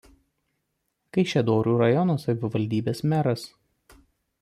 Kaišiadorių 1.17 1.75
rajono 1.83 2.19
savivaldybės 2.27 3.07
meras. 3.15 3.49